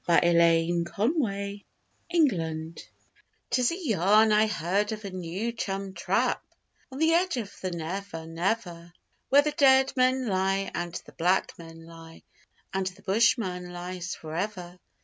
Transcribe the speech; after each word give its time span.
A 0.07 0.13
LITTLE 0.33 1.13
MISTAKE 1.19 2.87
'Tis 3.51 3.71
a 3.71 3.85
yarn 3.87 4.31
I 4.31 4.47
heard 4.47 4.91
of 4.91 5.05
a 5.05 5.11
new 5.11 5.51
chum 5.51 5.93
'trap' 5.93 6.43
On 6.91 6.97
the 6.97 7.13
edge 7.13 7.37
of 7.37 7.53
the 7.61 7.69
Never 7.69 8.25
Never, 8.25 8.93
Where 9.29 9.43
the 9.43 9.51
dead 9.51 9.93
men 9.95 10.25
lie 10.25 10.71
and 10.73 10.95
the 11.05 11.11
black 11.11 11.53
men 11.59 11.85
lie, 11.85 12.23
And 12.73 12.87
the 12.87 13.03
bushman 13.03 13.71
lies 13.71 14.15
for 14.15 14.33
ever. 14.35 14.79